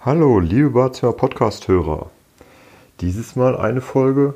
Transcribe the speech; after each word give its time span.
Hallo, 0.00 0.38
liebe 0.38 0.70
Badezimmer 0.70 1.12
Podcast-Hörer. 1.12 2.08
Dieses 3.00 3.34
Mal 3.34 3.56
eine 3.56 3.80
Folge 3.80 4.34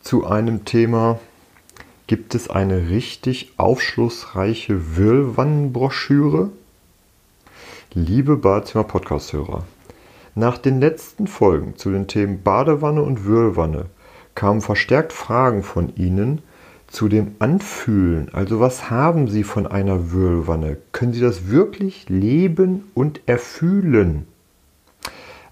zu 0.00 0.26
einem 0.26 0.64
Thema. 0.64 1.18
Gibt 2.06 2.34
es 2.34 2.48
eine 2.48 2.88
richtig 2.88 3.52
aufschlussreiche 3.58 4.96
Wühlwannenbroschüre? 4.96 6.48
Liebe 7.92 8.38
Badezimmer 8.38 8.84
Podcast-Hörer, 8.84 9.64
nach 10.34 10.56
den 10.56 10.80
letzten 10.80 11.26
Folgen 11.26 11.76
zu 11.76 11.90
den 11.90 12.06
Themen 12.06 12.42
Badewanne 12.42 13.02
und 13.02 13.26
Wühlwanne 13.26 13.90
kamen 14.34 14.62
verstärkt 14.62 15.12
Fragen 15.12 15.64
von 15.64 15.94
Ihnen 15.96 16.40
zu 16.86 17.08
dem 17.08 17.36
Anfühlen. 17.40 18.30
Also 18.32 18.58
was 18.58 18.88
haben 18.88 19.28
Sie 19.28 19.44
von 19.44 19.66
einer 19.66 20.12
Wühlwanne? 20.12 20.78
Können 20.92 21.12
Sie 21.12 21.20
das 21.20 21.48
wirklich 21.48 22.08
leben 22.08 22.90
und 22.94 23.20
erfühlen? 23.26 24.26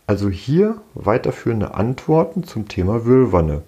Also 0.08 0.30
hier 0.30 0.80
weiterführende 0.94 1.74
Antworten 1.74 2.44
zum 2.44 2.68
Thema 2.68 3.04
Wühlwanne. 3.06 3.62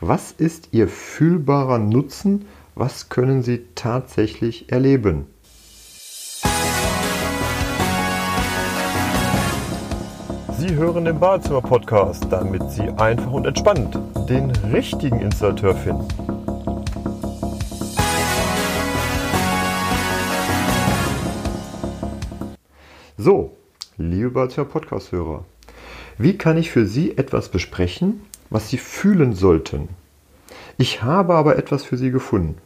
Was 0.00 0.32
ist 0.32 0.70
Ihr 0.72 0.88
fühlbarer 0.88 1.78
Nutzen? 1.78 2.46
Was 2.74 3.10
können 3.10 3.42
Sie 3.42 3.66
tatsächlich 3.74 4.72
erleben? 4.72 5.26
Sie 10.56 10.74
hören 10.74 11.04
den 11.04 11.20
Badezimmer-Podcast, 11.20 12.24
damit 12.30 12.70
Sie 12.70 12.88
einfach 12.88 13.30
und 13.30 13.46
entspannt 13.46 13.98
den 14.30 14.50
richtigen 14.72 15.20
Installateur 15.20 15.74
finden. 15.74 16.08
So, 23.18 23.50
liebe 23.98 24.30
Badezimmer-Podcast-Hörer, 24.30 25.44
wie 26.18 26.38
kann 26.38 26.56
ich 26.56 26.70
für 26.70 26.86
Sie 26.86 27.16
etwas 27.16 27.48
besprechen, 27.48 28.22
was 28.50 28.68
Sie 28.68 28.78
fühlen 28.78 29.34
sollten? 29.34 29.88
Ich 30.78 31.02
habe 31.02 31.34
aber 31.34 31.56
etwas 31.56 31.84
für 31.84 31.96
Sie 31.96 32.10
gefunden. 32.10 32.56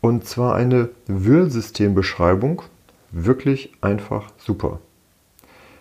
Und 0.00 0.26
zwar 0.26 0.54
eine 0.54 0.90
Wühlsystembeschreibung. 1.06 2.62
Wirklich 3.10 3.72
einfach 3.80 4.30
super. 4.38 4.80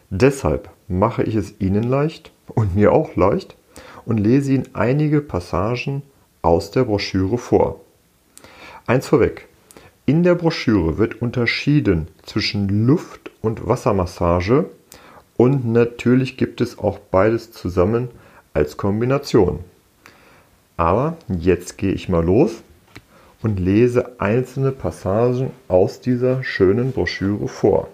Deshalb 0.09 0.69
mache 0.87 1.23
ich 1.23 1.35
es 1.35 1.55
Ihnen 1.59 1.83
leicht 1.83 2.31
und 2.47 2.75
mir 2.75 2.93
auch 2.93 3.15
leicht 3.15 3.55
und 4.05 4.17
lese 4.17 4.53
Ihnen 4.53 4.69
einige 4.73 5.21
Passagen 5.21 6.01
aus 6.41 6.71
der 6.71 6.85
Broschüre 6.85 7.37
vor. 7.37 7.81
Eins 8.85 9.07
vorweg. 9.07 9.47
In 10.05 10.23
der 10.23 10.35
Broschüre 10.35 10.97
wird 10.97 11.21
unterschieden 11.21 12.07
zwischen 12.23 12.87
Luft- 12.87 13.29
und 13.41 13.67
Wassermassage 13.67 14.69
und 15.37 15.65
natürlich 15.71 16.35
gibt 16.35 16.61
es 16.61 16.79
auch 16.79 16.99
beides 16.99 17.51
zusammen 17.51 18.09
als 18.53 18.75
Kombination. 18.75 19.59
Aber 20.75 21.17
jetzt 21.27 21.77
gehe 21.77 21.91
ich 21.91 22.09
mal 22.09 22.23
los 22.23 22.63
und 23.41 23.59
lese 23.59 24.19
einzelne 24.19 24.71
Passagen 24.71 25.51
aus 25.67 26.01
dieser 26.01 26.43
schönen 26.43 26.91
Broschüre 26.91 27.47
vor. 27.47 27.87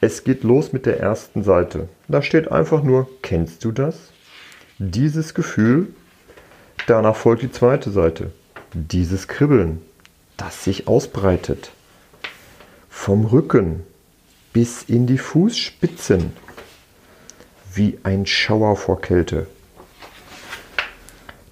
Es 0.00 0.24
geht 0.24 0.42
los 0.42 0.72
mit 0.72 0.86
der 0.86 1.00
ersten 1.00 1.42
Seite. 1.42 1.88
Da 2.08 2.22
steht 2.22 2.50
einfach 2.50 2.82
nur, 2.82 3.08
kennst 3.22 3.64
du 3.64 3.72
das? 3.72 4.10
Dieses 4.78 5.34
Gefühl. 5.34 5.88
Danach 6.86 7.16
folgt 7.16 7.42
die 7.42 7.52
zweite 7.52 7.90
Seite. 7.90 8.32
Dieses 8.74 9.28
Kribbeln, 9.28 9.80
das 10.36 10.64
sich 10.64 10.88
ausbreitet. 10.88 11.70
Vom 12.90 13.24
Rücken 13.24 13.82
bis 14.52 14.82
in 14.82 15.06
die 15.06 15.18
Fußspitzen. 15.18 16.32
Wie 17.76 17.98
ein 18.04 18.24
Schauer 18.24 18.76
vor 18.76 19.00
Kälte. 19.00 19.48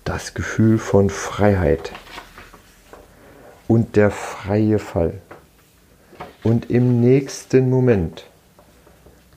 Das 0.05 0.35
Gefühl 0.35 0.79
von 0.79 1.11
Freiheit. 1.11 1.91
Und 3.67 3.97
der 3.97 4.13
freie 4.13 4.79
Fall. 4.79 5.15
Und 6.45 6.71
im 6.71 7.01
nächsten 7.01 7.69
Moment 7.71 8.25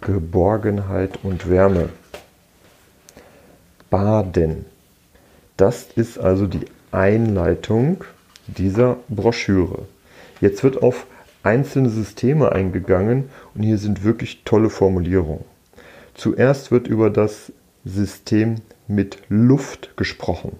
Geborgenheit 0.01 1.17
und 1.23 1.49
Wärme. 1.49 1.89
Baden. 3.89 4.67
Das 5.57 5.87
ist 5.95 6.19
also 6.19 6.45
die 6.45 6.67
Einleitung 6.91 8.03
dieser 8.45 8.97
Broschüre. 9.09 9.87
Jetzt 10.39 10.63
wird 10.63 10.83
auf 10.83 11.07
einzelne 11.41 11.89
Systeme 11.89 12.51
eingegangen 12.51 13.31
und 13.55 13.63
hier 13.63 13.79
sind 13.79 14.03
wirklich 14.03 14.43
tolle 14.45 14.69
Formulierungen. 14.69 15.54
Zuerst 16.15 16.71
wird 16.71 16.87
über 16.87 17.09
das 17.09 17.51
System 17.83 18.55
mit 18.87 19.19
Luft 19.29 19.95
gesprochen. 19.97 20.53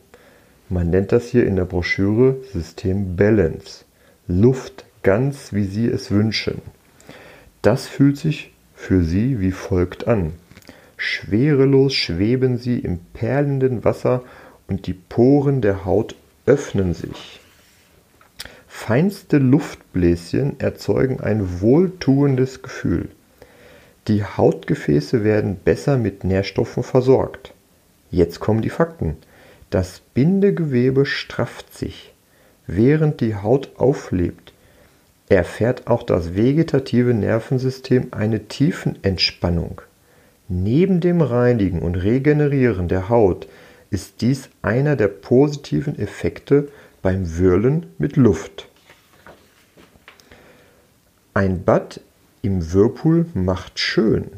Man 0.70 0.90
nennt 0.90 1.12
das 1.12 1.28
hier 1.28 1.46
in 1.46 1.56
der 1.56 1.66
Broschüre 1.66 2.38
System 2.54 3.16
Balance. 3.16 3.86
Luft 4.28 4.86
ganz 5.04 5.54
wie 5.54 5.66
Sie 5.66 5.88
es 5.88 6.12
wünschen. 6.12 6.62
Das 7.62 7.88
fühlt 7.88 8.18
sich 8.18 8.52
für 8.76 9.04
sie 9.04 9.40
wie 9.40 9.52
folgt 9.52 10.08
an. 10.08 10.34
Schwerelos 10.98 11.94
schweben 11.94 12.58
sie 12.58 12.78
im 12.80 13.00
perlenden 13.14 13.84
Wasser 13.84 14.24
und 14.68 14.86
die 14.86 14.94
Poren 14.94 15.62
der 15.62 15.86
Haut 15.86 16.16
öffnen 16.46 16.94
sich. 16.94 17.40
Feinste 18.68 19.38
Luftbläschen 19.38 20.60
erzeugen 20.60 21.22
ein 21.22 21.62
wohltuendes 21.62 22.62
Gefühl. 22.62 23.10
Die 24.08 24.24
Hautgefäße 24.24 25.24
werden 25.24 25.56
besser 25.56 25.98
mit 25.98 26.24
Nährstoffen 26.24 26.84
versorgt. 26.84 27.54
Jetzt 28.12 28.40
kommen 28.40 28.62
die 28.62 28.70
Fakten. 28.70 29.18
Das 29.72 30.02
Bindegewebe 30.14 31.08
strafft 31.08 31.76
sich. 31.76 32.14
Während 32.68 33.20
die 33.20 33.36
Haut 33.36 33.72
auflebt, 33.78 34.54
erfährt 35.28 35.88
auch 35.88 36.04
das 36.04 36.36
vegetative 36.36 37.14
Nervensystem 37.14 38.10
eine 38.12 38.48
Tiefenentspannung. 38.48 39.82
Neben 40.48 41.00
dem 41.00 41.22
Reinigen 41.22 41.80
und 41.80 41.96
Regenerieren 41.96 42.88
der 42.88 43.10
Haut 43.10 43.48
ist 43.90 44.22
dies 44.22 44.50
einer 44.62 44.96
der 44.96 45.08
positiven 45.08 45.98
Effekte 45.98 46.68
beim 47.02 47.38
Würlen 47.38 47.88
mit 47.98 48.18
Luft. 48.18 48.68
Ein 51.34 51.64
Bad 51.64 52.02
im 52.46 52.74
Whirlpool 52.74 53.26
macht 53.34 53.80
schön. 53.80 54.30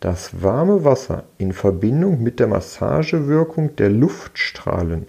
Das 0.00 0.42
warme 0.42 0.84
Wasser 0.84 1.24
in 1.38 1.52
Verbindung 1.52 2.22
mit 2.22 2.40
der 2.40 2.46
Massagewirkung 2.46 3.76
der 3.76 3.90
Luftstrahlen 3.90 5.06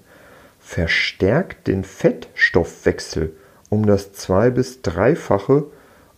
verstärkt 0.60 1.68
den 1.68 1.84
Fettstoffwechsel 1.84 3.34
um 3.70 3.86
das 3.86 4.14
zwei- 4.14 4.52
bis 4.52 4.82
dreifache 4.82 5.66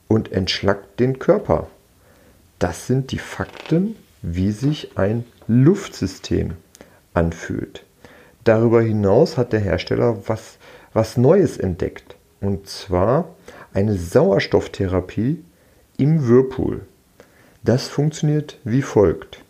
und 0.08 0.32
entschlackt 0.32 1.00
den 1.00 1.20
Körper. 1.20 1.68
Das 2.60 2.88
sind 2.88 3.12
die 3.12 3.18
Fakten, 3.18 3.96
wie 4.22 4.52
sich 4.52 4.98
ein 4.98 5.26
Luftsystem 5.48 6.54
anfühlt. 7.14 7.86
Darüber 8.44 8.82
hinaus 8.82 9.38
hat 9.38 9.54
der 9.54 9.62
Hersteller 9.62 10.28
was, 10.28 10.58
was 10.92 11.18
Neues 11.18 11.58
entdeckt, 11.58 12.16
und 12.42 12.68
zwar 12.68 13.30
eine 13.74 13.96
Sauerstofftherapie 13.96 15.44
im 15.98 16.28
Whirlpool. 16.28 16.82
Das 17.64 17.88
funktioniert 17.88 18.60
wie 18.64 18.82
folgt. 18.82 19.44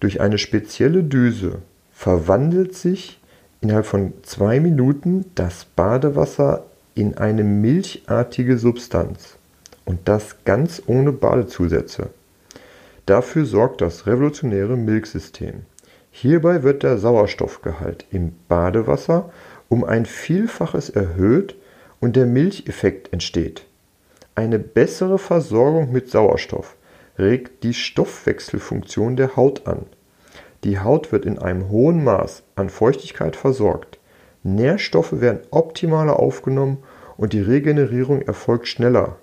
Durch 0.00 0.20
eine 0.20 0.38
spezielle 0.38 1.02
Düse 1.02 1.62
verwandelt 1.92 2.74
sich 2.74 3.20
innerhalb 3.60 3.86
von 3.86 4.12
zwei 4.22 4.60
Minuten 4.60 5.24
das 5.34 5.64
Badewasser 5.64 6.66
in 6.94 7.18
eine 7.18 7.44
milchartige 7.44 8.58
Substanz 8.58 9.36
und 9.84 10.00
das 10.06 10.44
ganz 10.44 10.82
ohne 10.86 11.12
Badezusätze. 11.12 12.10
Dafür 13.06 13.46
sorgt 13.46 13.80
das 13.80 14.06
revolutionäre 14.06 14.76
Milchsystem. 14.76 15.62
Hierbei 16.10 16.62
wird 16.62 16.82
der 16.82 16.98
Sauerstoffgehalt 16.98 18.04
im 18.10 18.32
Badewasser 18.48 19.30
um 19.68 19.84
ein 19.84 20.06
Vielfaches 20.06 20.90
erhöht 20.90 21.56
und 22.00 22.16
der 22.16 22.26
Milcheffekt 22.26 23.12
entsteht. 23.12 23.67
Eine 24.38 24.60
bessere 24.60 25.18
Versorgung 25.18 25.90
mit 25.90 26.10
Sauerstoff 26.10 26.76
regt 27.18 27.64
die 27.64 27.74
Stoffwechselfunktion 27.74 29.16
der 29.16 29.34
Haut 29.34 29.66
an. 29.66 29.86
Die 30.62 30.78
Haut 30.78 31.10
wird 31.10 31.24
in 31.26 31.40
einem 31.40 31.70
hohen 31.70 32.04
Maß 32.04 32.44
an 32.54 32.70
Feuchtigkeit 32.70 33.34
versorgt. 33.34 33.98
Nährstoffe 34.44 35.20
werden 35.20 35.40
optimaler 35.50 36.20
aufgenommen 36.20 36.78
und 37.16 37.32
die 37.32 37.40
Regenerierung 37.40 38.22
erfolgt 38.22 38.68
schneller. 38.68 39.16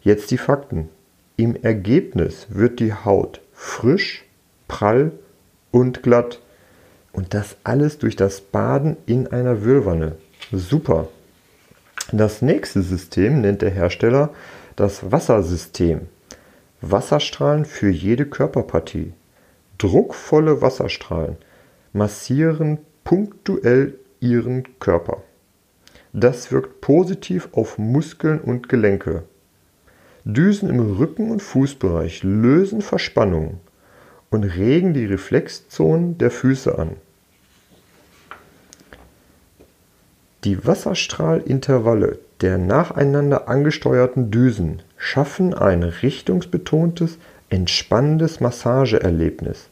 Jetzt 0.00 0.30
die 0.30 0.38
Fakten. 0.38 0.88
Im 1.36 1.54
Ergebnis 1.54 2.46
wird 2.48 2.80
die 2.80 2.94
Haut 2.94 3.42
frisch, 3.52 4.24
prall 4.66 5.12
und 5.72 6.02
glatt. 6.02 6.40
Und 7.12 7.34
das 7.34 7.58
alles 7.64 7.98
durch 7.98 8.16
das 8.16 8.40
Baden 8.40 8.96
in 9.04 9.26
einer 9.26 9.62
Wühlwanne. 9.62 10.16
Super. 10.52 11.08
Das 12.12 12.40
nächste 12.40 12.80
System 12.80 13.42
nennt 13.42 13.60
der 13.60 13.70
Hersteller 13.70 14.30
das 14.76 15.12
Wassersystem. 15.12 16.08
Wasserstrahlen 16.80 17.66
für 17.66 17.90
jede 17.90 18.24
Körperpartie. 18.24 19.12
Druckvolle 19.76 20.62
Wasserstrahlen 20.62 21.36
massieren 21.92 22.78
punktuell 23.04 23.98
ihren 24.20 24.64
Körper. 24.78 25.22
Das 26.14 26.50
wirkt 26.50 26.80
positiv 26.80 27.50
auf 27.52 27.76
Muskeln 27.76 28.40
und 28.40 28.70
Gelenke. 28.70 29.24
Düsen 30.24 30.70
im 30.70 30.96
Rücken- 30.96 31.30
und 31.30 31.42
Fußbereich 31.42 32.22
lösen 32.22 32.80
Verspannungen 32.80 33.60
und 34.30 34.44
regen 34.44 34.94
die 34.94 35.04
Reflexzonen 35.04 36.16
der 36.16 36.30
Füße 36.30 36.78
an. 36.78 36.96
Die 40.44 40.64
Wasserstrahlintervalle 40.66 42.18
der 42.40 42.58
nacheinander 42.58 43.48
angesteuerten 43.48 44.30
Düsen 44.30 44.82
schaffen 44.96 45.54
ein 45.54 45.82
richtungsbetontes, 45.82 47.18
entspannendes 47.50 48.40
Massageerlebnis. 48.40 49.66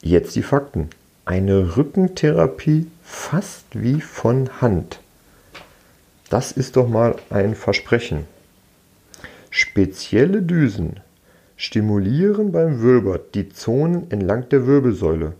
Jetzt 0.00 0.36
die 0.36 0.42
Fakten. 0.42 0.90
Eine 1.24 1.76
Rückentherapie 1.76 2.88
fast 3.02 3.64
wie 3.72 4.00
von 4.00 4.60
Hand. 4.60 5.00
Das 6.30 6.52
ist 6.52 6.76
doch 6.76 6.88
mal 6.88 7.16
ein 7.30 7.54
Versprechen. 7.54 8.26
Spezielle 9.50 10.42
Düsen 10.42 11.00
stimulieren 11.56 12.52
beim 12.52 12.82
Wölbert 12.82 13.34
die 13.34 13.48
Zonen 13.50 14.10
entlang 14.10 14.48
der 14.48 14.66
Wirbelsäule. 14.66 15.34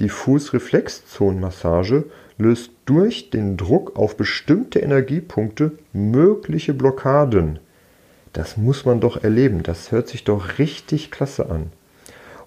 Die 0.00 0.08
Fußreflexzonenmassage 0.08 2.04
löst 2.36 2.73
durch 2.84 3.30
den 3.30 3.56
Druck 3.56 3.96
auf 3.96 4.16
bestimmte 4.16 4.78
Energiepunkte 4.78 5.72
mögliche 5.92 6.74
Blockaden. 6.74 7.58
Das 8.32 8.56
muss 8.56 8.84
man 8.84 9.00
doch 9.00 9.22
erleben, 9.22 9.62
das 9.62 9.92
hört 9.92 10.08
sich 10.08 10.24
doch 10.24 10.58
richtig 10.58 11.10
klasse 11.10 11.48
an. 11.48 11.70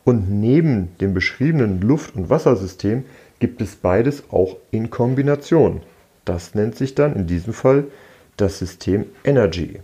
Und 0.03 0.29
neben 0.29 0.97
dem 0.99 1.13
beschriebenen 1.13 1.81
Luft- 1.81 2.15
und 2.15 2.29
Wassersystem 2.29 3.05
gibt 3.39 3.61
es 3.61 3.75
beides 3.75 4.23
auch 4.31 4.57
in 4.71 4.89
Kombination. 4.89 5.81
Das 6.25 6.55
nennt 6.55 6.75
sich 6.75 6.95
dann 6.95 7.15
in 7.15 7.27
diesem 7.27 7.53
Fall 7.53 7.85
das 8.35 8.59
System 8.59 9.05
Energy. 9.23 9.79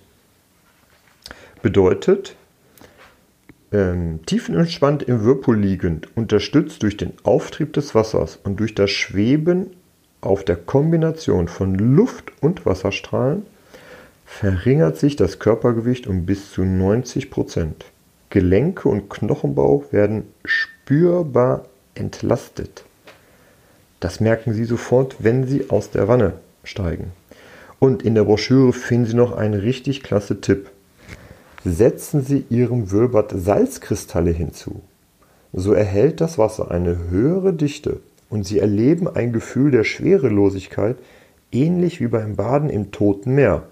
Bedeutet, 1.61 2.35
ähm, 3.71 4.19
tiefenentspannt 4.25 5.03
im 5.03 5.23
Whirlpool 5.25 5.57
liegend, 5.57 6.09
unterstützt 6.15 6.83
durch 6.83 6.97
den 6.97 7.13
Auftrieb 7.23 7.73
des 7.73 7.95
Wassers 7.95 8.39
und 8.44 8.59
durch 8.59 8.75
das 8.75 8.91
Schweben 8.91 9.71
auf 10.25 10.43
der 10.43 10.55
Kombination 10.55 11.47
von 11.47 11.75
Luft- 11.75 12.31
und 12.41 12.65
Wasserstrahlen 12.65 13.45
verringert 14.25 14.97
sich 14.97 15.15
das 15.15 15.39
Körpergewicht 15.39 16.07
um 16.07 16.25
bis 16.25 16.51
zu 16.51 16.63
90 16.63 17.29
Prozent. 17.29 17.85
Gelenke 18.29 18.89
und 18.89 19.09
Knochenbau 19.09 19.85
werden 19.91 20.23
spürbar 20.43 21.65
entlastet. 21.93 22.83
Das 23.99 24.19
merken 24.19 24.53
Sie 24.53 24.65
sofort, 24.65 25.17
wenn 25.19 25.45
Sie 25.45 25.69
aus 25.69 25.91
der 25.91 26.07
Wanne 26.07 26.33
steigen. 26.63 27.11
Und 27.79 28.01
in 28.01 28.15
der 28.15 28.23
Broschüre 28.23 28.73
finden 28.73 29.05
Sie 29.05 29.15
noch 29.15 29.33
einen 29.33 29.53
richtig 29.53 30.03
klasse 30.03 30.41
Tipp. 30.41 30.71
Setzen 31.63 32.21
Sie 32.23 32.45
Ihrem 32.49 32.91
Wölbad 32.91 33.31
Salzkristalle 33.35 34.31
hinzu. 34.31 34.81
So 35.53 35.73
erhält 35.73 36.19
das 36.19 36.37
Wasser 36.37 36.71
eine 36.71 37.09
höhere 37.09 37.53
Dichte 37.53 37.99
und 38.33 38.47
Sie 38.47 38.57
erleben 38.57 39.07
ein 39.07 39.31
Gefühl 39.31 39.69
der 39.69 39.83
Schwerelosigkeit, 39.83 40.97
ähnlich 41.51 42.01
wie 42.01 42.07
beim 42.07 42.35
Baden 42.35 42.71
im 42.71 42.91
Toten 42.91 43.35
Meer. 43.35 43.68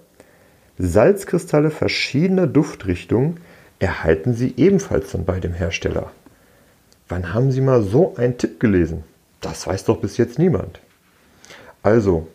Salzkristalle 0.78 1.72
verschiedener 1.72 2.46
Duftrichtungen 2.46 3.38
erhalten 3.80 4.36
Sie 4.36 4.54
ebenfalls 4.58 5.14
dann 5.14 5.26
bei 5.26 5.40
dem 5.40 5.54
Hersteller. 5.54 6.12
Wann 7.10 7.34
haben 7.34 7.52
Sie 7.52 7.60
mal 7.60 7.82
so 7.82 8.14
einen 8.18 8.38
Tipp 8.38 8.60
gelesen? 8.60 9.04
Das 9.42 9.66
weiß 9.66 9.86
doch 9.86 9.98
bis 9.98 10.18
jetzt 10.18 10.38
niemand. 10.38 10.80
Also, 11.82 12.28